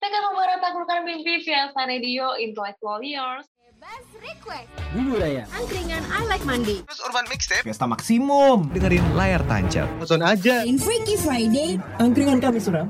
[0.00, 3.44] Tekan membara taklukkan mimpi via Radio Intellectual Yours.
[3.60, 4.64] Bebas request.
[4.96, 5.44] Bubur ayam.
[5.52, 6.80] Angkringan I Like Mandi.
[6.88, 8.72] Terus Urban Mixtape Pesta maksimum.
[8.72, 9.84] dengerin layar tancap.
[10.00, 11.76] Nonton aja In Freaky Friday.
[12.00, 12.88] Angkringan kami suram.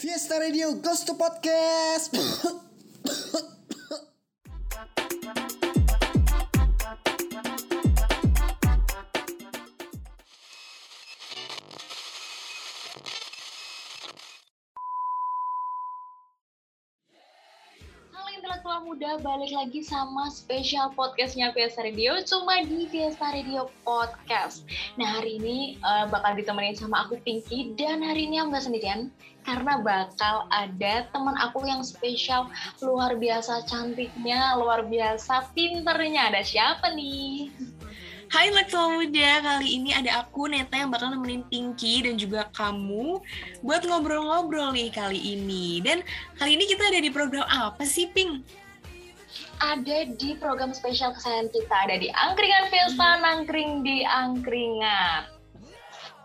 [0.00, 2.08] Fiesta Radio Ghost to Podcast.
[18.94, 24.62] muda, balik lagi sama spesial podcastnya Fiesta Radio, cuma di Fiesta Radio Podcast.
[24.94, 29.10] Nah hari ini eh, bakal ditemenin sama aku Pinky, dan hari ini aku nggak sendirian,
[29.42, 32.46] karena bakal ada teman aku yang spesial,
[32.86, 36.30] luar biasa cantiknya, luar biasa pinternya.
[36.30, 37.50] Ada siapa nih?
[38.30, 43.18] Hai Intelektual Muda, kali ini ada aku Neta yang bakal nemenin Pinky dan juga kamu
[43.58, 45.82] buat ngobrol-ngobrol nih kali ini.
[45.82, 46.06] Dan
[46.38, 48.62] kali ini kita ada di program apa sih, Pink?
[49.62, 55.34] Ada di program spesial kesayangan kita, ada di Angkringan Fiesta, nangkring di Angkringan.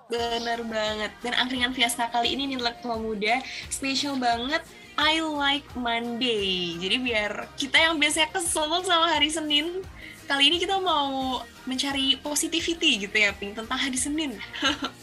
[0.09, 1.11] Bener banget.
[1.22, 4.66] Dan angkringan Fiesta kali ini nih Intelektual Muda spesial banget
[4.97, 6.75] I like Monday.
[6.81, 9.85] Jadi biar kita yang biasanya kesel sama hari Senin,
[10.25, 14.33] kali ini kita mau mencari positivity gitu ya, Pink, tentang hari Senin.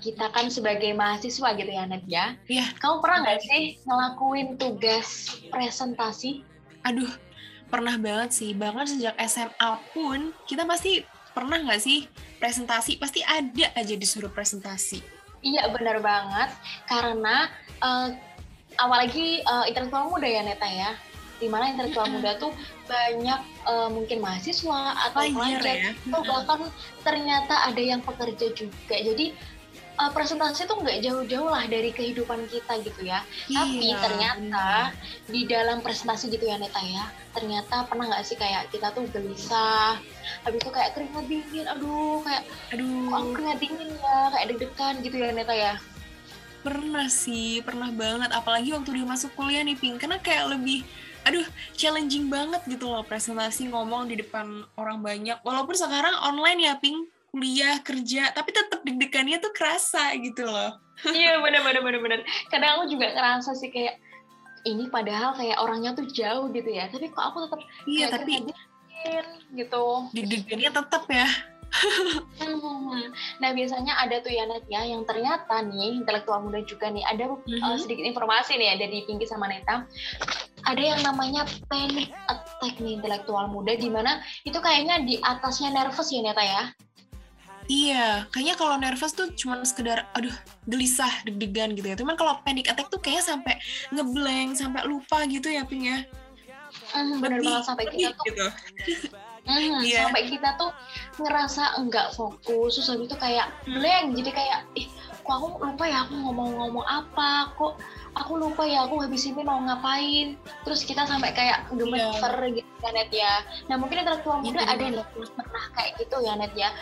[0.00, 2.40] kita kan sebagai mahasiswa gitu ya Net ya.
[2.46, 2.72] Iya.
[2.74, 5.08] Kamu pernah nggak sih ngelakuin tugas
[5.48, 6.42] presentasi?
[6.80, 7.10] aduh
[7.68, 12.08] pernah banget sih bahkan sejak SMA pun kita pasti pernah nggak sih
[12.38, 15.02] presentasi pasti ada aja disuruh presentasi
[15.38, 16.48] Iya benar banget
[16.86, 18.08] karena eh,
[18.78, 20.90] apalagi eh, intelektual muda ya Neta ya.
[21.38, 22.54] Di mana intelektual muda tuh
[22.86, 24.80] banyak eh, mungkin mahasiswa
[25.10, 25.62] atau Pelajar.
[25.66, 25.92] ya.
[26.08, 26.60] atau bahkan
[27.02, 28.96] ternyata ada yang pekerja juga.
[28.96, 29.34] Jadi
[29.98, 33.22] eh, presentasi tuh nggak jauh-jauh lah dari kehidupan kita gitu ya.
[33.50, 34.94] Tapi Iya, ternyata
[35.26, 37.06] di dalam presentasi gitu ya Neta ya
[37.36, 39.94] ternyata pernah nggak sih kayak kita tuh gelisah
[40.42, 42.42] habis itu kayak keringat dingin aduh kayak
[42.74, 43.14] aduh.
[43.14, 45.72] kok keringat dingin ya kayak deg-degan gitu ya Neta ya
[46.68, 48.28] pernah sih pernah banget.
[48.36, 49.96] Apalagi waktu dia masuk kuliah nih Pink.
[49.96, 50.84] Karena kayak lebih
[51.24, 55.40] aduh challenging banget gitu loh presentasi ngomong di depan orang banyak.
[55.40, 57.08] Walaupun sekarang online ya Pink.
[57.32, 58.36] Kuliah kerja.
[58.36, 60.76] Tapi tetap deg-degannya tuh kerasa gitu loh.
[61.08, 62.20] Iya bener bener bener bener.
[62.52, 64.02] Kadang aku juga ngerasa sih kayak
[64.66, 66.92] ini padahal kayak orangnya tuh jauh gitu ya.
[66.92, 69.26] Tapi kok aku tetap iya tapi deg-degan
[69.56, 69.84] gitu.
[70.12, 71.28] deg-degannya tetap ya
[72.38, 73.12] Hmm.
[73.38, 77.28] Nah biasanya ada tuh ya Nat ya yang ternyata nih intelektual muda juga nih ada
[77.28, 77.78] uh, Mhm.
[77.78, 79.84] sedikit informasi nih ya dari Pinky sama Neta.
[80.64, 86.08] Ada yang namanya panic attack nih intelektual muda di mana itu kayaknya di atasnya nervous
[86.08, 86.62] ya Neta ya.
[87.68, 90.32] Iya, kayaknya kalau nervous tuh cuma sekedar aduh
[90.64, 91.96] gelisah, deg-degan gitu ya.
[92.00, 93.60] Cuman kalau panic attack tuh kayaknya sampai
[93.92, 96.00] ngeblank, sampai lupa gitu ya, Ping ya.
[96.96, 98.46] Hmm, bener banget sampai kita tuh gitu.
[99.48, 100.04] Mhm, Iya.
[100.04, 100.70] sampai kita tuh
[101.16, 104.86] ngerasa enggak fokus terus habis itu kayak blank jadi kayak ih
[105.24, 107.52] kok aku lupa ya aku ngomong-ngomong apa?
[107.52, 107.76] Kok
[108.16, 110.40] aku lupa ya aku habis ini mau ngapain?
[110.64, 113.34] Terus kita sampai kayak gemeter gitu ya Net ya.
[113.68, 115.04] Nah mungkin intelektual muda Iya, ada yang
[115.36, 116.72] pernah kayak gitu ya Net ya.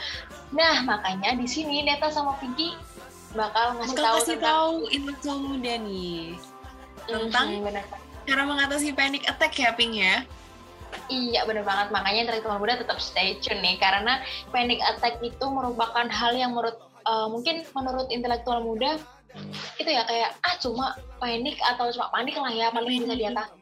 [0.54, 2.70] Nah makanya di sini Neta sama Pinky
[3.34, 6.18] bakal ngasih Bakal tahu kasih tentang tahu intelektual muda nih.
[7.06, 7.84] Tentang Mhm, bener.
[8.26, 10.22] cara mengatasi panic attack ya, Ping ya.
[11.06, 11.94] Iya bener banget.
[11.94, 16.78] Makanya intelektual muda tetap stay tune nih karena panic attack itu merupakan hal yang menurut
[17.06, 18.98] eh, mungkin menurut intelektual muda
[19.76, 23.55] itu ya kayak ah cuma panik atau cuma panik lah ya paling bisa diatasi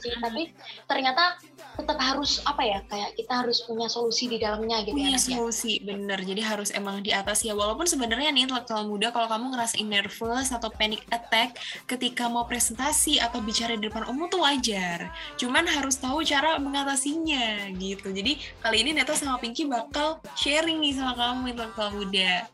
[0.00, 0.50] sih tapi
[0.88, 1.36] ternyata
[1.80, 5.24] tetap harus apa ya kayak kita harus punya solusi di dalamnya gitu punya ya Nat,
[5.24, 5.36] ya.
[5.40, 6.18] solusi bener.
[6.20, 7.56] Jadi harus emang di atas ya.
[7.56, 11.56] Walaupun sebenarnya nih intelektual muda kalau kamu ngerasain nervous atau panic attack
[11.88, 15.08] ketika mau presentasi atau bicara di depan umum tuh wajar.
[15.40, 18.12] Cuman harus tahu cara mengatasinya gitu.
[18.12, 22.46] Jadi kali ini Neta sama Pinky bakal sharing nih sama kamu intelektual muda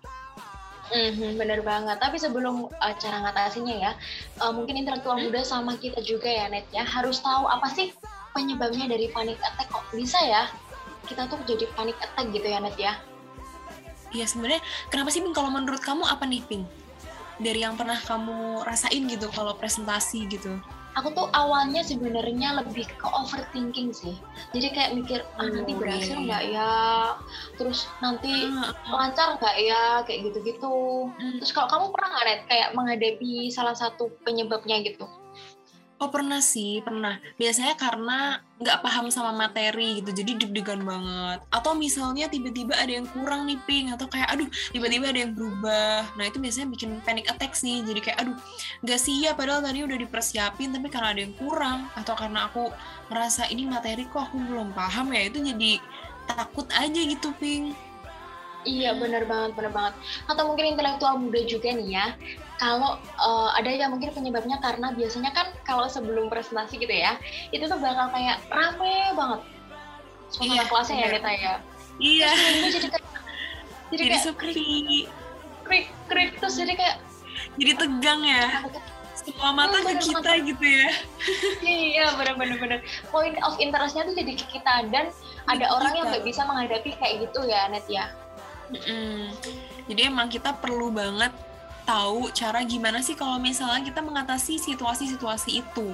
[0.87, 1.99] Mhm, bener banget.
[1.99, 3.93] Tapi sebelum uh, cara ngatasinya ya,
[4.39, 7.91] uh, mungkin intelektual muda sama kita juga ya Net ya harus tahu apa sih
[8.31, 10.47] penyebabnya dari panic attack kok bisa ya
[11.11, 12.95] kita tuh jadi panic attack gitu ya Net ya.
[14.15, 16.65] Iya sebenarnya kenapa sih Pink kalau menurut kamu apa nih Pink
[17.43, 20.57] dari yang pernah kamu rasain gitu kalau presentasi gitu
[20.97, 24.17] Aku tuh awalnya sebenarnya lebih ke overthinking sih.
[24.57, 26.25] Jadi kayak mikir ah nanti Oh, berhasil iya, iya.
[26.25, 26.75] nggak ya,
[27.61, 30.77] terus nanti Ah, lancar nggak ya kayak gitu-gitu.
[31.13, 31.37] Hmm.
[31.37, 35.05] Terus kalau kamu pernah nggak kayak menghadapi salah satu penyebabnya gitu?
[35.97, 37.17] Oh pernah sih, pernah.
[37.41, 41.41] Biasanya karena nggak paham sama materi gitu, jadi deg-degan banget.
[41.49, 44.45] Atau misalnya tiba-tiba ada yang kurang nih ping, atau kayak aduh
[44.77, 46.05] tiba-tiba ada yang berubah.
[46.21, 47.81] Nah itu biasanya bikin panic attack sih.
[47.81, 48.37] Jadi kayak aduh
[48.85, 52.69] nggak siap padahal tadi udah dipersiapin, tapi karena ada yang kurang atau karena aku
[53.09, 55.81] merasa ini materi kok aku belum paham ya itu jadi
[56.29, 57.73] takut aja gitu ping.
[58.69, 59.95] Iya bener banget, bener banget.
[60.29, 62.07] Atau mungkin intelektual muda juga nih ya.
[62.57, 67.21] Kalau eh, ada yang mungkin penyebabnya karena biasanya kan kalau sebelum presentasi gitu ya,
[67.51, 69.41] itu tuh bakal kayak rame banget.
[70.27, 71.17] Suasana Iya, kelasnya ya bener.
[71.17, 71.55] kita ya.
[71.97, 72.31] Iya.
[72.33, 73.05] Terus jadi kayak
[73.87, 74.71] jadi, Jadi kayak sepi,
[75.63, 76.97] krik krik terus jadi kayak
[77.55, 78.45] jadi tegang ya.
[79.17, 80.89] Semua mata Hmm, ke kita gitu ya.
[81.63, 82.79] iya bener bener.
[83.11, 85.11] Point of interestnya tuh jadi ke kita dan
[85.45, 88.07] ada orang yang nggak bisa menghadapi kayak gitu ya Net ya.
[88.67, 89.31] Mm-mm.
[89.87, 91.31] Jadi emang kita perlu banget
[91.87, 95.89] tahu cara gimana sih kalau misalnya kita mengatasi situasi-situasi itu.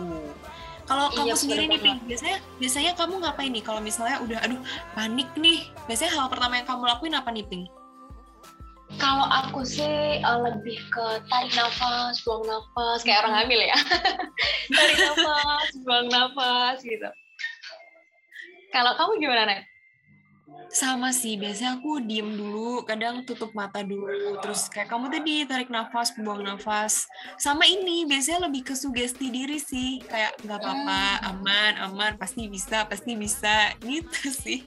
[0.82, 4.38] Kalau kamu Iya, sendiri bener nih, Pink, biasanya biasanya kamu ngapain nih kalau misalnya udah
[4.42, 4.60] aduh
[4.98, 5.70] panik nih?
[5.86, 7.70] Biasanya hal pertama yang kamu lakuin apa nih, Pink?
[9.00, 13.78] Kalau aku sih eh, lebih ke tarik nafas, buang nafas, kayak orang hamil ya.
[14.76, 17.08] tarik nafas, buang nafas gitu.
[18.74, 19.71] Kalau kamu gimana, Net?
[20.72, 25.68] Sama sih, biasanya aku diem dulu, kadang tutup mata dulu, terus kayak kamu tadi tarik
[25.68, 27.04] nafas, buang nafas.
[27.36, 32.88] Sama ini, biasanya lebih ke sugesti diri sih, kayak nggak apa-apa, aman, aman, pasti bisa,
[32.88, 34.64] pasti bisa, gitu sih.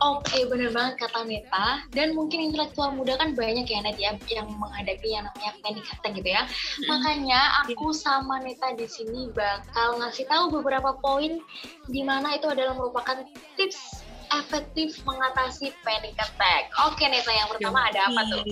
[0.00, 1.84] Oke, bener banget kata Neta.
[1.92, 6.16] Dan mungkin intelektual muda kan banyak ya, Net, ya, yang menghadapi yang namanya panic attack
[6.16, 6.48] gitu ya.
[6.88, 11.40] Makanya aku sama Neta di sini bakal ngasih tahu beberapa poin
[11.84, 13.24] di mana itu adalah merupakan
[13.60, 16.70] tips efektif mengatasi panic attack.
[16.86, 18.42] Oke, Neta, yang pertama ada apa tuh?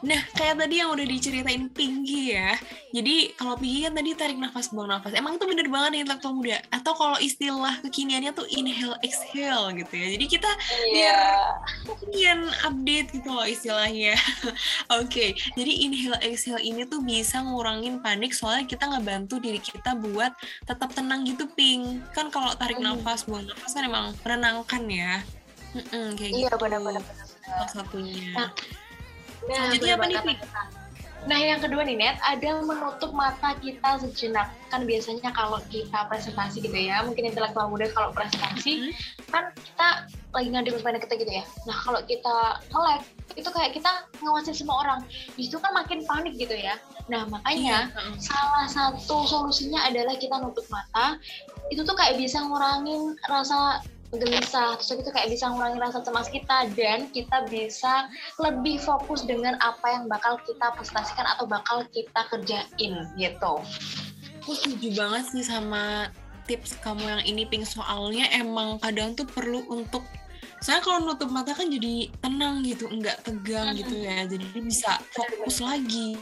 [0.00, 2.56] Nah, kayak tadi yang udah diceritain Pinky ya.
[2.90, 5.12] Jadi, kalau Pinky kan tadi tarik nafas, buang nafas.
[5.12, 6.58] Emang itu bener banget nih intelektual muda.
[6.72, 10.08] Atau kalau istilah kekiniannya tuh inhale, exhale gitu ya.
[10.16, 10.50] Jadi kita
[10.90, 11.20] Iya.
[11.86, 14.16] kalian update gitu loh istilahnya.
[15.00, 20.32] Oke, jadi inhale exhale ini tuh bisa ngurangin panik soalnya kita ngebantu diri kita buat
[20.64, 22.00] tetap tenang gitu ping.
[22.10, 22.96] Kan kalau tarik Hmm.
[22.96, 24.16] nafas buang nafas kan emang
[24.70, 25.12] menenangkan ya.
[25.70, 26.62] Mm-mm, kayak Iya, gitu.
[26.62, 27.02] benar-benar.
[27.42, 28.30] Salah satunya.
[28.34, 28.50] Nah,
[29.40, 30.34] Nah, Selanjutnya apa nih, Pi?
[31.20, 34.52] Nah, yang kedua nih, Net, ada menutup mata kita sejenak.
[34.68, 38.92] Kan biasanya kalau kita presentasi gitu ya, mungkin intelektual muda kalau presentasi,
[39.32, 39.88] kan kita
[40.36, 41.44] lagi ngadepin panic attack gitu ya.
[41.64, 42.36] Nah, kalau kita
[42.68, 43.00] nge-lag,
[43.32, 45.00] itu kayak kita ngawasin semua orang.
[45.08, 46.76] Di situ kan makin panik gitu ya.
[47.08, 51.16] Nah, makanya Iya, salah satu solusinya adalah kita nutup mata.
[51.72, 53.80] Itu tuh kayak bisa ngurangin rasa
[54.10, 58.10] gelisah, terus itu kayak bisa ngurangin rasa cemas kita dan kita bisa
[58.42, 63.54] lebih fokus dengan apa yang bakal kita presentasikan atau bakal kita kerjain gitu.
[64.42, 66.10] Aku setuju banget sih sama
[66.50, 70.02] tips kamu yang ini ping soalnya emang kadang tuh perlu untuk
[70.58, 74.26] soalnya kalau nutup mata kan jadi tenang gitu enggak tegang gitu ya.
[74.26, 76.18] Jadi bisa fokus lagi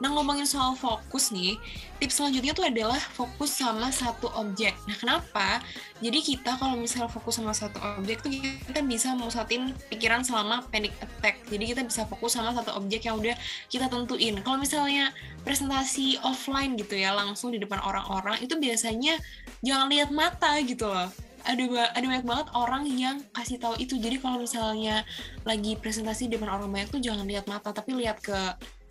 [0.00, 1.56] nah ngomongin soal fokus nih
[1.96, 4.76] tips selanjutnya tuh adalah fokus sama satu objek.
[4.84, 5.64] Nah kenapa?
[6.04, 10.92] Jadi kita kalau misalnya fokus sama satu objek tuh kita bisa musatin pikiran selama panic
[11.00, 11.40] attack.
[11.48, 13.32] Jadi kita bisa fokus sama satu objek yang udah
[13.72, 14.36] kita tentuin.
[14.44, 15.08] Kalau misalnya
[15.40, 19.16] presentasi offline gitu ya langsung di depan orang-orang itu biasanya
[19.64, 21.08] jangan lihat mata gitu loh.
[21.46, 23.96] Ada ada banyak banget orang yang kasih tahu itu.
[23.96, 25.06] Jadi kalau misalnya
[25.48, 28.36] lagi presentasi di depan orang banyak tuh jangan lihat mata tapi lihat ke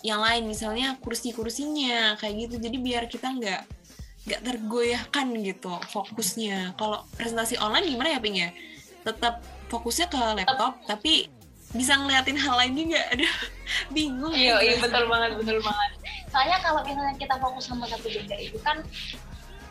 [0.02, 3.62] yang lain misalnya kursi-kursinya kayak gitu jadi biar kita nggak
[4.26, 8.50] nggak tergoyahkan gitu fokusnya kalau presentasi online gimana ya ping ya
[9.02, 11.30] tetap fokusnya ke laptop tapi
[11.72, 13.28] bisa ngeliatin hal lain juga ada
[13.92, 14.64] bingung Iya, gitu.
[14.64, 15.92] iya betul banget, betul banget.
[16.32, 18.78] Soalnya kalau misalnya kita fokus sama satu benda itu kan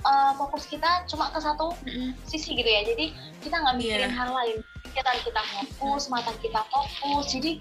[0.05, 2.13] eh, fokus kita cuma ke satu Mm-mm.
[2.25, 3.07] sisi gitu ya jadi
[3.41, 4.19] kita nggak mikirin Iya.
[4.21, 4.59] hal lain
[4.93, 7.59] kita kita fokus mata kita fokus jadi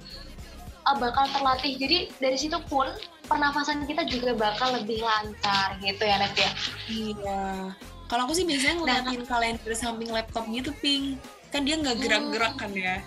[0.85, 2.87] uh, bakal terlatih jadi dari situ pun
[3.27, 6.51] pernafasan kita juga bakal lebih lancar gitu ya Net ya
[6.91, 7.43] Iya.
[8.11, 11.17] Kalau aku sih biasanya ngeliatin kalender samping laptop gitu, Ping.
[11.49, 13.01] Kan dia nggak gerak-gerak kan ya.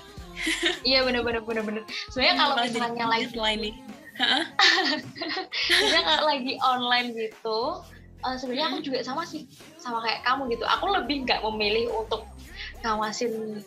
[0.85, 3.75] iya bener-bener bener-bener sebenarnya kalau Malah jadi misalnya lagi nih.
[5.68, 7.61] sebenarnya kalau lagi online gitu
[8.25, 9.45] uh, sebenarnya aku juga sama sih
[9.76, 12.25] sama kayak kamu gitu aku lebih nggak memilih untuk
[12.80, 13.61] ngawasin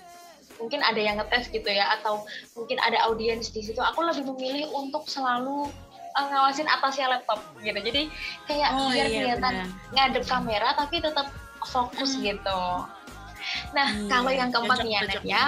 [0.59, 2.23] mungkin ada yang ngetes gitu ya atau
[2.53, 5.71] mungkin ada audiens di situ aku lebih memilih untuk selalu
[6.13, 8.11] uh, ngawasin atasnya laptop gitu jadi
[8.45, 9.53] kayak Oh biar iya, kelihatan
[9.95, 11.31] ngadep kamera tapi tetap
[11.65, 12.23] fokus Hmm.
[12.35, 12.61] gitu
[13.71, 15.23] nah Iya, kalau yang keempat cocok, nih ya cocok.
[15.23, 15.43] Ya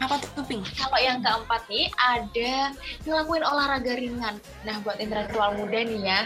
[0.00, 2.72] Apa tuh, kalau yang keempat nih ada
[3.04, 4.34] ngelakuin olahraga ringan.
[4.64, 6.20] Nah buat intelektual muda nih ya,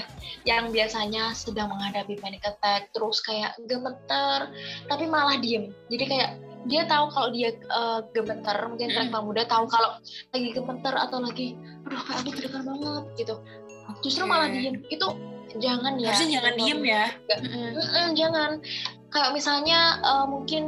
[0.47, 4.49] yang biasanya sedang menghadapi panic attack, terus kayak gemeter,
[4.87, 5.75] tapi malah diem.
[5.91, 6.31] Jadi kayak
[6.67, 10.01] dia tahu kalau dia eh, gemeter, mungkin intelektual muda tahu kalau
[10.35, 11.55] lagi gemeter atau lagi,
[11.87, 13.35] aduh kayak aku banget gitu.
[14.03, 14.31] Justru Oke.
[14.31, 14.75] malah diem.
[14.91, 15.07] Itu
[15.57, 16.11] jangan ya.
[16.11, 17.05] Harusnya jangan diem ya.
[17.41, 18.51] Mm-mm, jangan
[19.09, 20.65] kayak misalnya eh, mungkin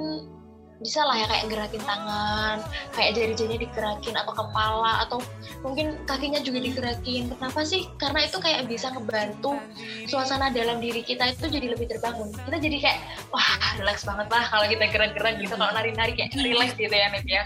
[0.80, 2.56] bisa lah ya kayak gerakin tangan
[2.96, 5.18] kayak jari-jarinya digerakin atau kepala atau
[5.60, 9.60] mungkin kakinya juga digerakin kenapa sih karena itu kayak bisa ngebantu
[10.08, 14.44] suasana dalam diri kita itu jadi lebih terbangun kita jadi kayak wah relax banget lah
[14.49, 17.44] kalau kita gerak-gerak gitu kalau nari-nari kayak relax gitu ya Net ya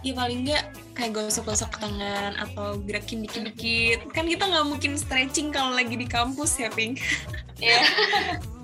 [0.00, 0.64] Ya paling nggak
[0.96, 4.08] kayak gosok-gosok tangan atau gerakin dikit-dikit.
[4.16, 6.96] Kan kita nggak mungkin stretching kalau lagi di kampus ya, Ping.
[7.60, 7.84] Iya.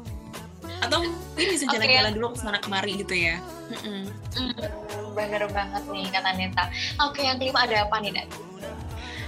[0.83, 3.41] Atau mungkin bisa jalan-jalan dulu ke sana kemari gitu ya.
[3.73, 4.07] Mm-mm.
[4.37, 4.53] Hmm,
[5.17, 6.65] bener banget nih kata Neta
[7.03, 8.29] oke yang kelima ada apa nih Net?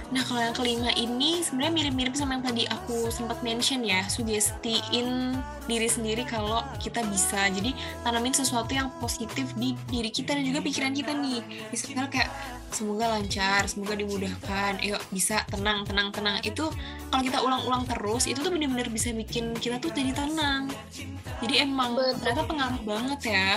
[0.09, 5.37] Nah kalau yang kelima ini sebenarnya mirip-mirip sama yang tadi aku sempat mention ya, sugestiin
[5.69, 7.45] diri sendiri kalau kita bisa.
[7.53, 11.45] Jadi tanamin sesuatu yang positif di diri kita dan juga pikiran kita nih.
[11.69, 12.29] Misalnya kayak
[12.71, 16.37] semoga lancar, semoga dimudahkan, ayo bisa tenang, tenang, tenang.
[16.45, 16.69] Itu
[17.09, 20.69] kalau kita ulang-ulang terus, itu tuh bener-bener bisa bikin kita tuh jadi tenang.
[21.39, 22.15] Jadi emang Betul.
[22.21, 23.49] ternyata pengaruh banget ya.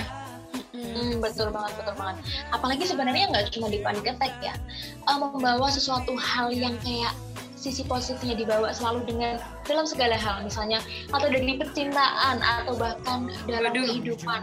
[0.72, 2.16] Hmm, betul banget, betul banget.
[2.52, 4.54] Apalagi sebenarnya nggak cuma di panic attack ya,
[5.02, 7.12] Eh, membawa sesuatu hal yang kayak
[7.58, 10.82] sisi positifnya dibawa selalu dengan dalam segala hal, misalnya
[11.14, 13.86] atau dari percintaan atau bahkan dalam Waduh.
[13.86, 14.40] kehidupan,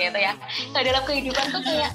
[0.00, 0.32] gitu ya.
[0.72, 1.92] Kalau dalam kehidupan tuh kayak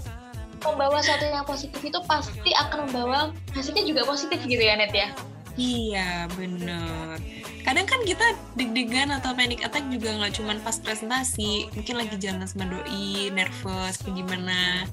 [0.62, 3.20] membawa sesuatu yang positif itu pasti akan membawa
[3.51, 5.10] hasilnya juga positif gitu ya Net ya.
[5.53, 7.20] Iya, bener.
[7.62, 8.24] Kadang kan kita
[8.56, 14.00] deg-degan atau panic attack juga nggak cuman pas presentasi, mungkin lagi jalan sama doi, nervous,
[14.08, 14.88] gimana.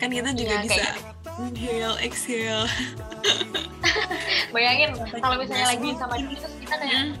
[0.00, 0.94] Kan kita juga Iya, bisa kayak
[1.38, 2.66] inhale, exhale.
[4.54, 4.90] Bayangin
[5.20, 7.12] kalau misalnya lagi sama dia terus kita kayak Hmm.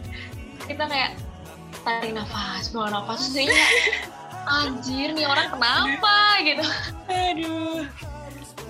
[0.66, 1.10] kita kayak
[1.82, 3.52] tarik nafas, buang nafas, terus
[4.42, 6.64] anjir nih orang kenapa gitu.
[7.12, 7.84] Aduh.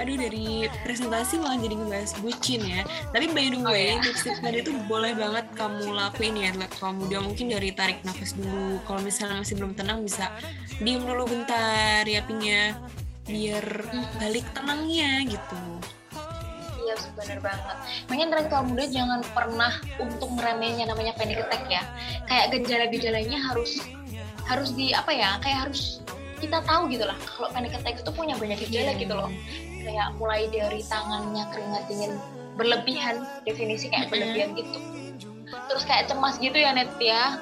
[0.01, 2.81] Aduh dari presentasi malah jadi ngebahas bucin ya.
[3.13, 4.03] Tapi by the way, iya.
[4.03, 6.51] tips-tips tadi itu boleh banget kamu lakuin ya.
[6.81, 8.81] Kalau muda mungkin dari tarik nafas dulu.
[8.89, 10.33] Kalau misalnya masih belum tenang bisa
[10.81, 12.75] diem dulu bentar ya Pingnya.
[13.29, 13.65] Biar
[14.19, 15.61] balik tenangnya gitu.
[16.83, 17.77] Iya benar banget.
[18.11, 19.73] Makanya intelektual muda jangan pernah
[20.03, 21.83] untuk ngeremehin yang namanya panic attack ya.
[22.27, 23.79] Kayak gejala-gejalanya harus
[24.51, 25.39] harus di apa ya?
[25.39, 26.02] Kayak harus
[26.43, 27.15] kita tahu gitu lah.
[27.23, 29.31] Kalau panic attack itu punya banyak gejala gitu loh.
[29.87, 32.13] Kayak mulai dari tangannya keringat dingin
[32.59, 34.13] berlebihan, definisi kayak Mm-mm.
[34.13, 34.79] berlebihan gitu.
[35.71, 37.39] Terus kayak cemas gitu ya Net ya.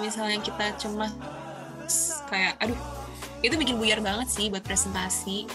[0.00, 1.12] Misalnya kita cemas
[2.32, 2.78] kayak aduh
[3.44, 5.46] itu bikin buyar banget sih buat presentasi.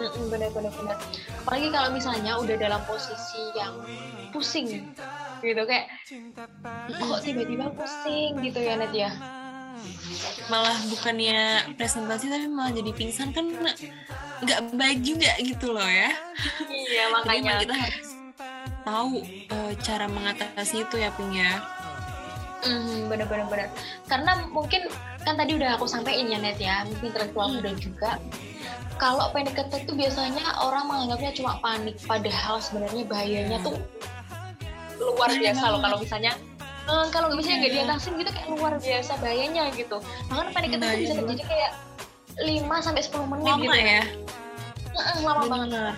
[0.00, 0.96] Mm-mm, bener bener bener.
[1.44, 3.78] Apalagi kalau misalnya udah dalam posisi yang
[4.34, 4.90] pusing
[5.40, 5.88] gitu kayak
[6.92, 9.10] kok tiba-tiba pusing gitu ya Net ya.
[10.46, 11.40] Malah bukannya
[11.74, 13.46] presentasi tapi malah jadi pingsan kan
[14.40, 16.10] nggak baik juga gitu loh ya
[16.66, 17.60] Iya makanya.
[17.60, 18.08] kita harus
[18.80, 19.14] tahu
[19.46, 21.60] eh, cara mengatasi itu ya Ping ya
[22.60, 23.68] Hmm, bener-bener bener.
[24.04, 24.84] Karena mungkin
[25.18, 27.56] kan tadi udah aku sampaikan ya net ya, mungkin intelektual Hmm.
[27.56, 28.10] muda juga.
[29.00, 33.80] Kalau panic attack itu biasanya orang menganggapnya cuma panik, padahal sebenarnya bahayanya tuh
[35.00, 35.72] luar Bahaya biasa loh.
[35.72, 35.80] banget.
[35.80, 36.32] Kalau misalnya
[36.86, 37.82] eh, kalau misalnya nggak Iya.
[37.84, 39.96] diatasin gitu kayak luar biasa bahayanya gitu.
[40.28, 41.72] Bahkan panic attack itu bisa Bahaya terjadi kayak
[42.40, 43.76] 5 sampai 10 menit lama gitu.
[43.76, 44.02] ya?
[44.90, 45.68] Heeh, lama banget.
[45.70, 45.94] bener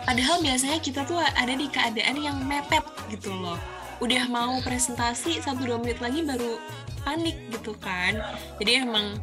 [0.00, 2.82] padahal biasanya kita tuh ada di keadaan yang mepet
[3.12, 3.54] gitu loh.
[4.02, 6.58] Udah mau presentasi satu dua menit lagi baru
[7.04, 8.18] panik gitu kan.
[8.58, 9.14] Jadi emang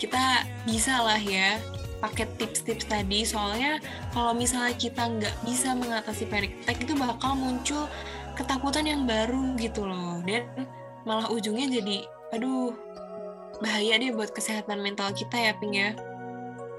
[0.00, 1.62] kita bisa lah ya
[2.00, 3.22] pakai tips-tips tadi.
[3.22, 3.78] Soalnya
[4.10, 7.86] kalau misalnya kita nggak bisa mengatasi panic attack itu bakal muncul
[8.34, 10.46] ketakutan yang baru gitu loh dan
[11.04, 11.96] malah ujungnya jadi
[12.32, 12.72] aduh
[13.60, 15.92] bahaya deh buat kesehatan mental kita ya Ping ya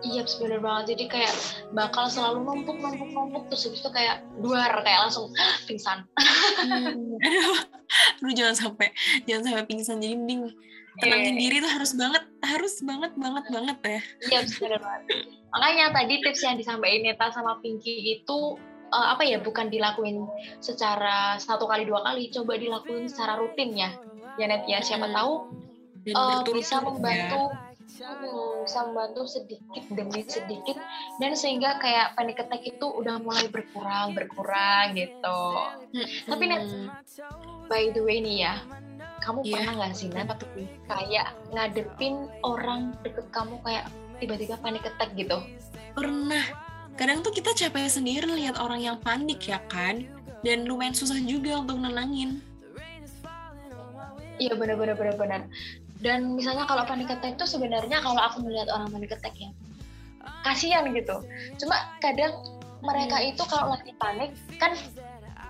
[0.04, 0.84] Iya, bener banget.
[0.92, 1.32] Jadi kayak
[1.72, 3.44] bakal selalu numpuk, numpuk, numpuk.
[3.48, 5.32] Terus habis itu kayak duar, kayak langsung
[5.64, 6.04] pingsan.
[6.60, 7.56] Hmm, aduh,
[8.20, 8.92] aduh jangan sampai
[9.24, 10.52] jangan sampai pingsan jadi mending
[11.00, 11.42] tenangin Iya.
[11.48, 15.02] diri tuh harus banget harus banget banget banget ya Iya, bener banget.
[15.56, 18.40] Makanya tadi tips yang disampaikan Neta sama Pinky itu
[18.94, 20.30] eh, apa ya, bukan dilakuin
[20.62, 23.90] secara satu kali dua kali, coba dilakuin secara rutin ya.
[24.34, 25.16] Ya Net ya, siapa Hmm.
[25.18, 25.32] tahu
[26.04, 26.82] berturut-turut bisa ya.
[26.82, 27.42] membantu
[27.94, 30.76] Hmm, bisa membantu sedikit demi sedikit
[31.22, 35.42] dan sehingga kayak panic attack itu udah mulai berkurang berkurang gitu.
[36.26, 36.90] Tapi, Net, Hmm,
[37.70, 38.60] By the way nih ya,
[39.24, 39.52] kamu Iya.
[39.56, 40.70] pernah nggak sih Ping?
[40.86, 43.86] kayak ngadepin orang deket kamu kayak
[44.20, 45.38] tiba-tiba panic attack gitu?
[45.94, 46.44] pernah
[46.94, 50.06] kadang tuh kita capek sendiri lihat orang yang panik ya kan
[50.46, 52.44] dan lumayan susah juga untuk nenangin
[54.42, 55.46] Iya benar-benar benar-benar.
[56.02, 59.54] Dan misalnya kalau panic attack itu sebenarnya kalau aku melihat orang panic attack ya
[60.44, 61.24] kasihan gitu.
[61.62, 62.34] Cuma kadang
[62.84, 63.30] mereka Hmm.
[63.32, 64.76] itu kalau lagi panik kan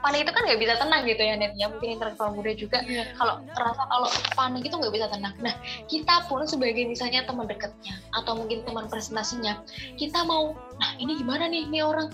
[0.03, 3.15] panik itu kan nggak bisa tenang gitu ya Net ya mungkin intelektual muda juga Iya.
[3.15, 5.33] kalau ngerasa kalau panik itu nggak bisa tenang.
[5.39, 5.55] Nah
[5.87, 9.63] kita pun sebagai misalnya teman dekatnya atau mungkin teman presentasinya
[9.95, 12.11] kita mau nah ini gimana nih ini orang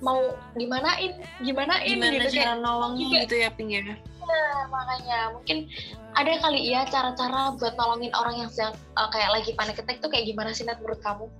[0.00, 3.20] mau gimanain gimanain gimana gitu kayak cara nolongnya juga.
[3.26, 3.82] gitu ya Ping ya
[4.28, 5.72] Nah, makanya mungkin
[6.12, 10.12] ada kali ya cara-cara buat nolongin orang yang sedang uh, kayak lagi panic attack tuh
[10.12, 11.32] kayak gimana sih Nat menurut kamu?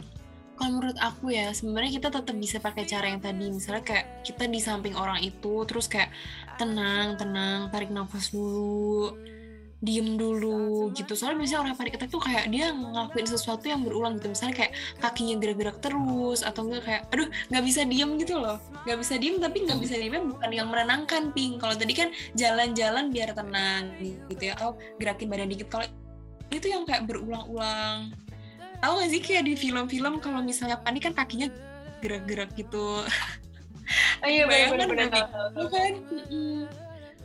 [0.59, 4.45] Kalau menurut aku ya sebenarnya kita tetap bisa pakai cara yang tadi misalnya kayak kita
[4.51, 6.11] di samping orang itu terus kayak
[6.59, 9.15] tenang tenang tarik nafas dulu
[9.79, 11.15] diem dulu gitu.
[11.15, 14.35] Soalnya biasanya orang panik attack tuh kayak dia ngelakuin sesuatu yang berulang gitu.
[14.35, 18.59] Misalnya kayak kakinya gerak-gerak terus atau enggak kayak aduh nggak bisa diem gitu loh.
[18.83, 21.63] Nggak bisa diem tapi nggak bisa diemnya bukan yang menenangkan ping.
[21.63, 24.59] Kalau tadi kan jalan-jalan biar tenang gitu ya.
[24.59, 25.69] Atau gerakin badan dikit.
[25.71, 25.87] Kalau
[26.51, 28.11] itu yang kayak berulang-ulang
[28.79, 31.49] tahu gak sih kayak di film-film kalau misalnya panik kan kakinya
[31.99, 33.03] gerak-gerak gitu
[34.21, 35.07] Oh, iya Bayangan benar-benar.
[35.09, 35.93] nggak Tuh kan.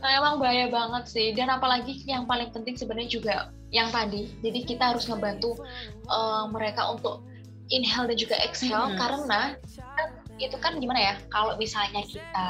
[0.00, 3.34] Nah, emang bahaya banget sih dan apalagi yang paling penting sebenarnya juga
[3.68, 4.32] yang tadi.
[4.40, 5.60] Jadi kita harus ngebantu
[6.08, 7.20] uh, mereka untuk
[7.68, 8.96] inhale dan juga exhale Mhm.
[8.96, 9.40] karena
[9.76, 12.46] kan itu kan gimana ya kalau misalnya kita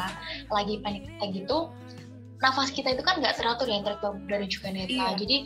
[0.46, 1.58] lagi panic attack gitu
[2.38, 5.06] nafas kita itu kan nggak teratur ya intelektual dari juga neta Iya.
[5.16, 5.36] jadi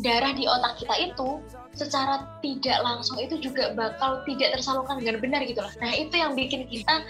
[0.00, 1.28] darah di otak kita itu
[1.76, 5.72] secara tidak langsung itu juga bakal tidak tersalurkan dengan benar gitu loh.
[5.78, 7.04] Nah itu yang bikin kita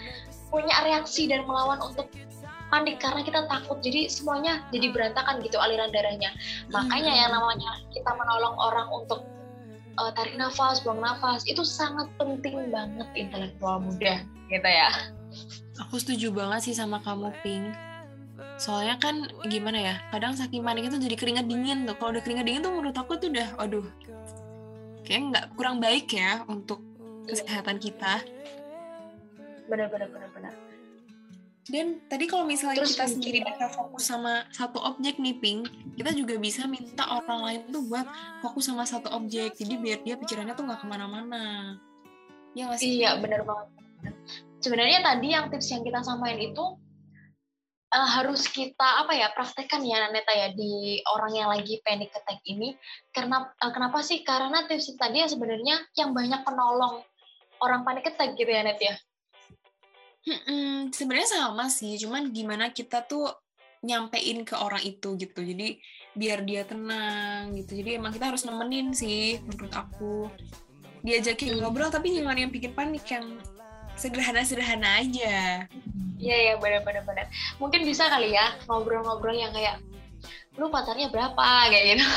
[0.51, 2.11] punya reaksi dan melawan untuk
[2.71, 3.79] panik karena kita takut.
[3.83, 6.31] Jadi semuanya jadi berantakan gitu aliran darahnya.
[6.71, 9.27] Makanya yang namanya kita menolong orang untuk
[9.99, 14.91] uh, tarik nafas buang nafas itu sangat penting banget intelektual muda gitu ya.
[15.87, 17.73] Aku setuju banget sih sama kamu Pink
[18.61, 22.45] soalnya kan gimana ya kadang saking panik itu jadi keringat dingin tuh kalau udah keringat
[22.45, 23.87] dingin tuh menurut aku tuh udah aduh
[25.05, 26.85] kayak nggak kurang baik ya untuk
[27.25, 28.21] kesehatan kita
[29.71, 30.55] benar-benar benar-benar
[31.71, 36.11] Dan tadi kalau misalnya Terus kita sendiri bisa fokus sama satu objek nih, Pink, kita
[36.19, 38.11] juga bisa minta orang lain tuh buat
[38.43, 39.55] fokus sama satu objek.
[39.55, 41.79] Jadi biar dia pikirannya tuh nggak ke mana-mana.
[42.59, 42.99] Ya nggak sih?
[42.99, 43.71] Iya, benar banget.
[44.59, 46.65] Sebenarnya tadi yang tips yang kita sampaikan itu
[47.91, 52.41] eh, harus kita apa ya praktekkan ya Neta ya di orang yang lagi panic attack
[52.47, 52.75] ini.
[53.11, 54.23] Karena eh, kenapa sih?
[54.23, 57.03] Karena tips tadi ya sebenarnya yang banyak penolong
[57.61, 58.95] orang panic attack gitu ya Net ya.
[60.21, 63.33] Mm-mm, sebenarnya sama sih, cuman gimana kita tuh
[63.81, 65.41] nyampein ke orang itu gitu.
[65.41, 65.81] Jadi
[66.13, 67.81] biar dia tenang gitu.
[67.81, 70.29] Jadi emang kita harus nemenin sih menurut aku.
[71.01, 71.65] Diajakin Hmm.
[71.65, 73.41] ngobrol tapi jangan yang bikin panik yang
[74.01, 75.69] sederhana-sederhana aja.
[76.17, 77.27] Iya ya benar-benar benar.
[77.61, 79.77] Mungkin bisa kali ya ngobrol-ngobrol yang kayak
[80.57, 82.05] lu pacarnya berapa kayak gitu.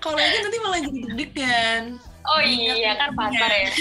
[0.00, 1.82] Kalau itu nanti malah jadi deg-degan.
[2.26, 3.70] Oh iya kan pacar ya.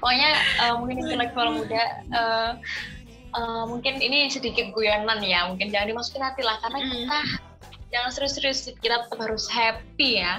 [0.00, 0.30] Pokoknya
[0.62, 2.50] eh, mungkin intelektual muda eh,
[3.36, 6.90] eh, mungkin ini sedikit guyonan ya, mungkin jangan dimasukin hati lah karena Hmm.
[6.92, 7.18] kita
[7.90, 10.38] jangan serius-serius, kita tetap harus happy ya.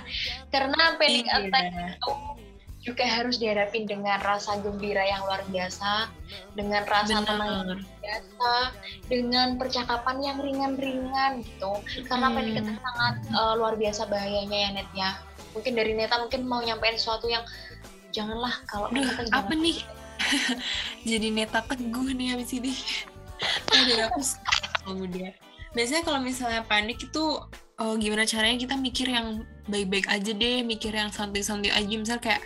[0.50, 1.36] Karena panic Iya.
[1.44, 1.66] attack
[2.00, 2.12] itu
[2.82, 6.10] juga harus dihadapin dengan rasa gembira yang luar biasa,
[6.58, 7.80] dengan rasa tenang yang Benar.
[8.02, 8.52] biasa,
[9.06, 11.72] dengan percakapan yang ringan-ringan gitu.
[12.10, 12.42] Karena Hmm.
[12.42, 15.12] attack sangat eh, luar biasa bahayanya ya Net ya.
[15.54, 17.46] Mungkin dari Neta mungkin mau nyampein sesuatu yang
[18.10, 19.58] janganlah kalau attack apa jangan.
[19.62, 19.78] nih?
[21.10, 22.74] jadi neta teguh nih habis ini.
[23.78, 24.10] Aduh,
[24.86, 25.34] aku dia.
[25.72, 27.24] Biasanya kalau misalnya panik itu
[27.82, 31.96] oh, gimana caranya kita mikir yang baik-baik aja deh, mikir yang santai-santai aja.
[31.98, 32.46] Misal kayak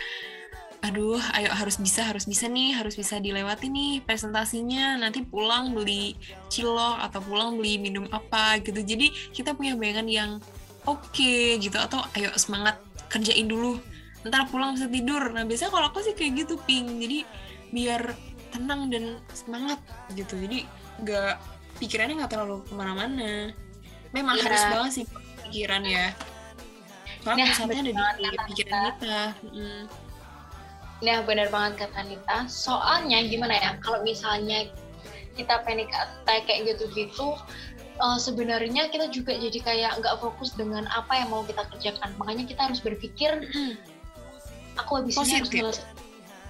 [0.84, 4.96] aduh ayo harus bisa harus bisa nih harus bisa dilewati nih presentasinya.
[4.96, 6.16] Nanti pulang beli
[6.48, 8.80] cilok atau pulang beli minum apa gitu.
[8.80, 10.30] Jadi kita punya bayangan yang
[10.88, 12.80] oke gitu atau ayo semangat
[13.12, 13.76] kerjain dulu.
[14.24, 15.32] Ntar pulang bisa tidur.
[15.36, 16.96] Nah biasanya kalau aku sih kayak gitu ping.
[17.02, 17.18] Jadi
[17.76, 18.14] biar
[18.54, 19.82] tenang dan semangat
[20.16, 20.38] gitu.
[20.38, 20.64] Jadi
[21.02, 21.34] nggak
[21.76, 23.52] pikirannya nggak terlalu ke mana-mana.
[24.14, 24.44] Memang Iya.
[24.48, 25.06] harus banget sih
[25.48, 26.06] pikiran ya
[27.26, 28.82] soalnya Nah, pusatnya ada di kata pikiran kita.
[29.02, 29.82] kita Mm.
[30.96, 32.38] Nah, benar banget kata Nita.
[32.48, 34.72] Soalnya gimana ya, kalau misalnya
[35.36, 37.36] kita panic attack kayak gitu-gitu,
[38.00, 42.16] eh, sebenarnya kita juga jadi kayak nggak fokus dengan apa yang mau kita kerjakan.
[42.16, 43.44] Makanya kita harus berpikir,
[44.80, 45.92] aku habis ini harus nyelesain.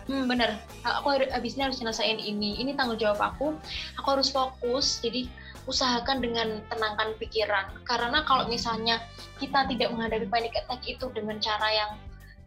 [0.07, 0.55] Hmm, bener.
[0.87, 2.63] Aku habis ini harus nyelesain ini.
[2.63, 3.59] Ini tanggung jawab aku.
[3.99, 5.03] Aku harus fokus.
[5.03, 5.27] Jadi
[5.67, 7.71] usahakan dengan tenangkan pikiran.
[7.83, 9.03] Karena kalau misalnya
[9.43, 11.91] kita tidak menghadapi panic attack itu dengan cara yang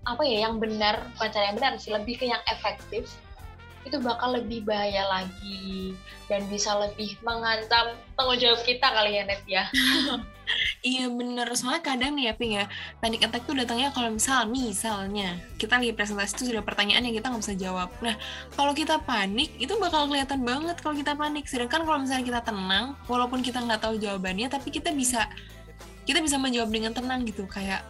[0.08, 3.20] apa ya yang benar bukan cara yang benar sih lebih ke yang efektif
[3.90, 5.98] itu bakal lebih bahaya lagi
[6.30, 9.64] dan bisa lebih mengancam tanggung jawab kita kali ya Net ya
[10.82, 12.66] Iya bener, soalnya kadang nih ya Ping ya,
[12.98, 17.30] panic attack tuh datangnya kalau misal, misalnya, kita lagi presentasi itu sudah pertanyaan yang kita
[17.30, 17.94] nggak bisa jawab.
[18.02, 18.18] Nah,
[18.58, 21.46] kalau kita panik, itu bakal kelihatan banget kalau kita panik.
[21.46, 25.30] Sedangkan kalau misalnya kita tenang, walaupun kita nggak tahu jawabannya, tapi kita bisa
[26.10, 27.86] kita bisa menjawab dengan tenang gitu, kayak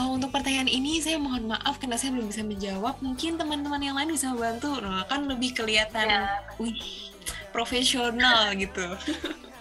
[0.00, 2.96] Oh, untuk pertanyaan ini saya mohon maaf karena saya belum bisa menjawab.
[3.04, 4.80] Mungkin teman-teman yang lain bisa bantu.
[4.80, 6.40] Nah, kan lebih kelihatan, Ya.
[6.56, 7.12] wih,
[7.52, 8.80] profesional gitu.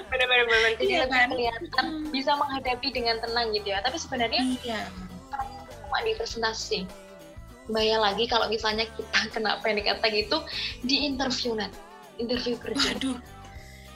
[0.10, 1.30] benar-benar benar jadi Iya lebih kan?
[1.30, 4.82] kelihatan bisa menghadapi dengan tenang gitu ya tapi sebenarnya Iya.
[5.86, 6.89] cuma di presentasi
[7.69, 9.06] bahaya lagi kalau misalnya kita
[9.38, 10.38] kena panic attack itu
[10.82, 11.69] di interview Net
[12.17, 13.21] interview kerja Waduh.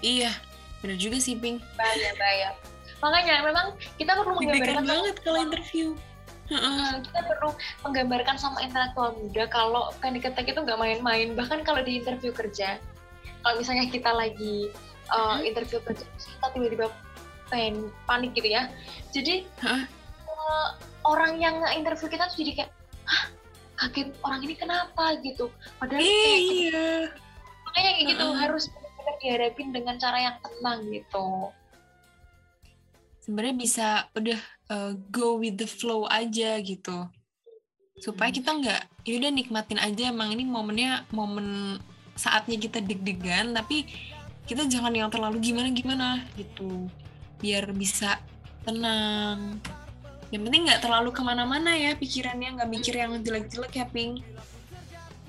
[0.06, 0.30] Iya,
[0.86, 1.58] bener juga sih, Ping.
[1.74, 2.50] bahaya bahaya
[3.02, 3.66] makanya memang
[3.98, 5.98] kita perlu menggambarkan banget kalau interview.
[6.52, 7.56] Hmm, kita perlu
[7.88, 12.84] menggambarkan sama intelektual muda kalau panic attack itu nggak main-main bahkan kalau di interview kerja
[13.44, 14.68] kalau misalnya kita lagi
[15.08, 15.48] uh, Mhm.
[15.48, 16.88] interview kerja kita tiba-tiba
[17.48, 18.68] pen panik gitu ya
[19.16, 19.88] jadi Hah?
[20.28, 20.70] uh,
[21.08, 22.72] orang yang interview kita tuh jadi kayak
[23.08, 23.24] hah
[23.80, 25.48] kaget orang ini kenapa gitu
[25.80, 26.92] padahal kayak iya.
[27.68, 28.40] makanya kayak gitu Heeh.
[28.40, 31.28] harus benar-benar dihadapin dengan cara yang tenang gitu
[33.24, 37.08] Sebenarnya bisa udah uh, go with the flow aja gitu.
[38.04, 41.80] Supaya kita nggak, ya udah nikmatin aja emang ini momennya momen
[42.20, 43.88] saatnya kita deg-degan tapi
[44.44, 46.92] kita jangan yang terlalu gimana-gimana gitu.
[47.40, 48.20] Biar bisa
[48.68, 49.64] tenang.
[50.36, 54.20] Yang penting nggak terlalu ke mana-mana ya pikirannya, nggak mikir yang jelek-jelek ya, Ping.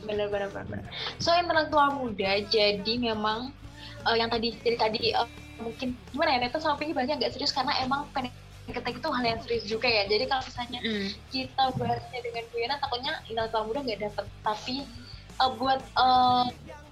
[0.05, 0.85] benar-benar benar.
[1.17, 3.57] So intelektual muda jadi memang
[4.05, 5.29] eh, yang tadi dari tadi eh,
[5.61, 9.41] mungkin gimana ya Neta sama Pinky banyak nggak serius karena emang attack itu hal yang
[9.45, 10.09] serius juga ya.
[10.09, 10.81] Jadi kalau misalnya
[11.29, 14.27] kita bahasnya dengan Bu Yana takutnya intelektual muda nggak dapet.
[14.41, 14.77] Tapi
[15.37, 16.47] eh, buat eh,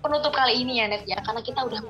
[0.05, 1.81] penutup kali ini ya Net ya karena kita udah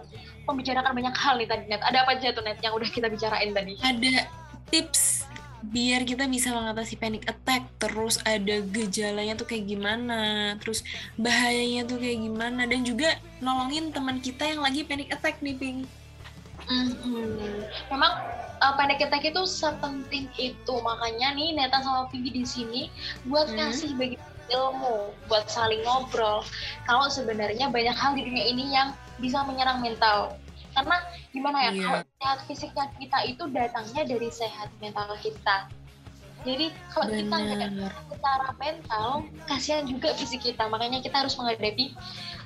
[0.46, 1.82] membicarakan banyak hal nih tadi Net.
[1.82, 3.74] Ada apa aja tuh Net yang udah kita bicarain tadi?
[3.82, 4.14] ada
[4.70, 5.26] tips
[5.62, 10.82] biar kita bisa mengatasi panic attack terus ada gejalanya tuh kayak gimana terus
[11.14, 15.86] bahayanya tuh kayak gimana dan juga nolongin teman kita yang lagi panic attack nih Ping
[16.70, 17.66] Mhm.
[17.90, 18.12] Memang
[18.62, 22.82] uh, panic attack itu sepenting itu makanya nih Neta sama Pinky di sini
[23.26, 23.58] buat Hmm.
[23.58, 24.16] ngasih bagi
[24.52, 26.44] ilmu, buat saling ngobrol.
[26.84, 30.36] Kalau sebenarnya banyak hal di dunia ini yang bisa menyerang mental.
[30.72, 30.96] Karena
[31.32, 31.84] gimana ya, Iya.
[31.84, 35.68] kalau sehat fisiknya kita itu datangnya dari sehat mental kita.
[36.42, 37.70] Jadi kalau kita nggak
[38.10, 39.06] secara mental,
[39.46, 40.66] kasihan juga fisik kita.
[40.66, 41.94] Makanya kita harus menghadapi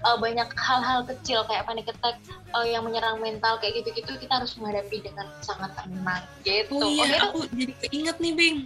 [0.05, 2.21] uh, banyak hal-hal kecil kayak panic attack
[2.53, 4.17] uh, yang menyerang mental kayak gitu-gitu.
[4.21, 6.23] Kita harus menghadapi dengan sangat tenang.
[6.45, 6.77] Gitu.
[6.77, 8.59] oh iya itu aku jadi keinget nih Ping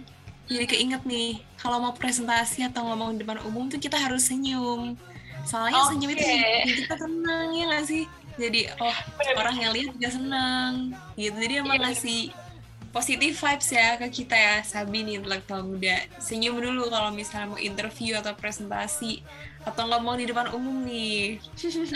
[0.51, 4.99] jadi keinget nih kalau mau presentasi atau ngomong di depan umum tuh kita harus senyum.
[5.47, 6.27] Soalnya senyum itu
[6.83, 8.03] kita tenang ya nggak sih?
[8.35, 8.95] Jadi oh
[9.39, 10.91] orang yang lihat juga senang.
[11.15, 11.35] Gitu.
[11.39, 11.83] Jadi emang Iya.
[11.87, 12.19] ngasih
[12.91, 14.55] positif vibes ya ke kita ya.
[14.61, 16.03] Sabi nih intelektual muda.
[16.19, 19.23] Senyum dulu kalau misalnya mau interview atau presentasi.
[19.63, 21.39] Atau ngomong di depan umum nih.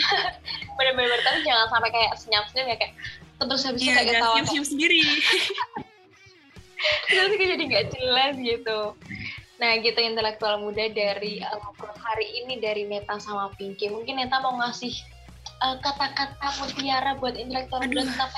[0.76, 2.94] Bener-bener tapi jangan sampai kayak senyum-senyum ya kayak
[3.36, 4.24] terus habis itu iya kayak ketawa.
[4.24, 5.00] senyum-senyum sendiri.
[7.08, 8.78] Terus kayak jadi nggak jelas gitu.
[9.56, 11.72] Nah gitu intelektual muda dari uh,
[12.04, 13.88] hari ini dari Neta sama Pinky.
[13.88, 14.92] Mungkin Neta mau ngasih
[15.64, 18.30] uh, kata-kata mutiara buat intelektual muda tentang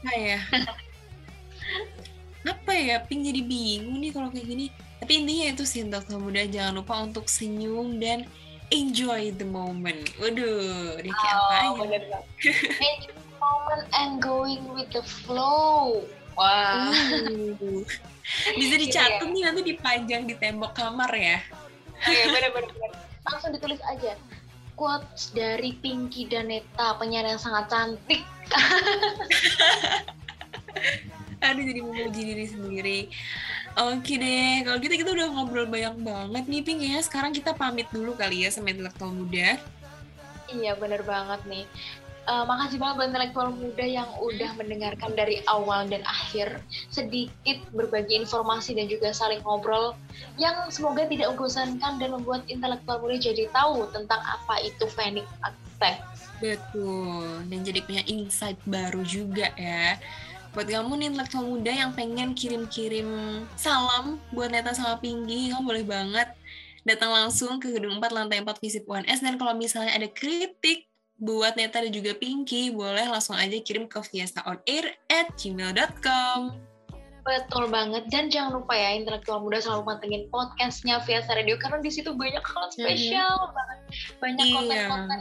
[0.00, 0.38] apa ya
[2.40, 6.44] apa ya ping jadi bingung nih kalau kayak gini tapi intinya itu sih intelektual muda
[6.48, 8.24] jangan lupa untuk senyum dan
[8.72, 12.02] enjoy the moment waduh ini kayak apa Oh, ya bener.
[12.88, 16.00] Enjoy the moment and going with the flow.
[16.38, 16.88] Wah.
[16.88, 17.84] Uh,
[18.56, 21.42] bisa Gitu dicatat nih nanti dipajang di tembok kamar ya
[22.34, 22.70] bener bener.
[23.26, 24.14] langsung ditulis aja
[24.78, 28.22] quotes dari Pinky dan Neta penyanyi yang sangat cantik
[31.40, 33.00] Aduh jadi memuji diri sendiri.
[33.78, 36.78] Oke deh, kalau gitu kita udah ngobrol banyak banget nih, Pink.
[36.84, 39.56] Kayaknya sekarang kita pamit dulu kali ya sama intelektual muda.
[40.50, 41.64] Iya bener banget nih.
[42.30, 48.22] Eh, makasih banget buat intelektual muda yang udah mendengarkan dari awal dan akhir sedikit berbagi
[48.22, 49.98] informasi dan juga saling ngobrol
[50.38, 56.06] yang semoga tidak membosankan dan membuat intelektual muda jadi tahu tentang apa itu panic attack.
[56.38, 59.98] Betul, dan jadi punya insight baru juga ya.
[60.50, 63.06] Buat kamu nih intelektual muda yang pengen kirim-kirim
[63.54, 66.28] salam buat Neta sama Pinggi, kamu boleh banget
[66.82, 70.90] datang langsung ke gedung 4 lantai 4 Visip UNS dan kalau misalnya ada kritik
[71.22, 76.56] buat Neta dan juga Pinky, boleh langsung aja kirim ke fiestaonair at gmail.com.
[77.20, 81.92] Betul banget dan jangan lupa ya intelektual muda selalu pantengin podcastnya Fiasa Radio karena di
[81.92, 83.78] situ banyak hal spesial banget,
[84.18, 84.54] banyak Iya.
[84.56, 85.20] konten-konten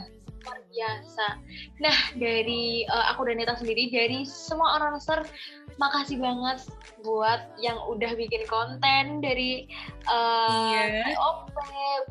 [0.50, 1.26] luar biasa.
[1.78, 5.22] Nah dari eh, aku dan Neta sendiri dari semua announcer
[5.78, 6.66] makasih banget
[7.00, 9.70] buat yang udah bikin konten dari
[10.10, 11.16] eh Iya.
[11.16, 11.54] OP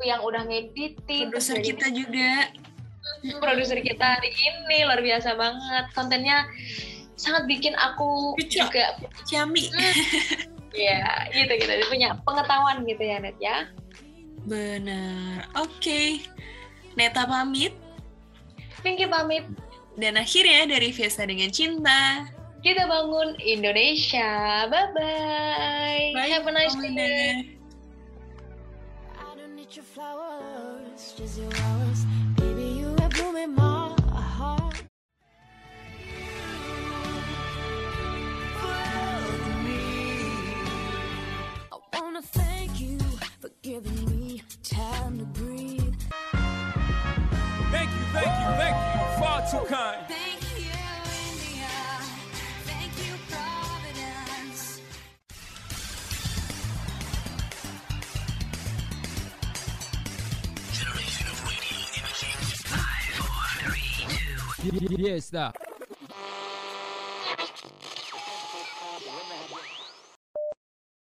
[0.01, 2.47] yang udah ngeditin Produser kita juga.
[3.41, 6.45] produser kita hari ini luar biasa banget kontennya
[7.15, 8.69] sangat bikin aku Kecok.
[8.69, 8.85] juga
[9.27, 9.67] Ciami.
[10.71, 13.67] ya gitu gitu punya pengetahuan gitu ya Net ya
[14.39, 15.51] Benar.
[15.53, 16.23] Oke.
[16.95, 17.75] Neta pamit.
[18.81, 19.43] Pinky pamit
[19.99, 22.23] Dan akhirnya dari Fiesta dengan Cinta.
[22.59, 27.55] kita bangun Indonesia bye bye, have a nice day
[29.15, 32.03] I don't need your flowers, just your hours.
[32.35, 34.75] Baby, you have bloom in my heart.
[41.71, 42.99] I wanna thank you
[43.39, 45.78] for giving me time to breathe.
[48.11, 49.23] Thank you, thank you, thank you.
[49.23, 50.07] Far too kind.
[50.07, 50.71] Thank you,
[51.29, 51.75] India.
[52.65, 54.81] Thank you, Providence.
[64.97, 65.68] Fiesta.